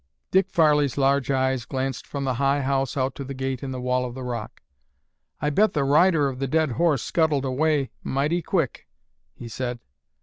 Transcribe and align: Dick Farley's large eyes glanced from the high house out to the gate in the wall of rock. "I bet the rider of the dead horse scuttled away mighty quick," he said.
Dick 0.31 0.49
Farley's 0.49 0.97
large 0.97 1.29
eyes 1.29 1.63
glanced 1.63 2.07
from 2.07 2.23
the 2.23 2.33
high 2.33 2.61
house 2.61 2.97
out 2.97 3.13
to 3.13 3.23
the 3.23 3.35
gate 3.35 3.61
in 3.61 3.69
the 3.69 3.79
wall 3.79 4.03
of 4.03 4.15
rock. 4.17 4.63
"I 5.39 5.51
bet 5.51 5.73
the 5.73 5.83
rider 5.83 6.27
of 6.27 6.39
the 6.39 6.47
dead 6.47 6.71
horse 6.71 7.03
scuttled 7.03 7.45
away 7.45 7.91
mighty 8.03 8.41
quick," 8.41 8.87
he 9.35 9.47
said. 9.47 9.79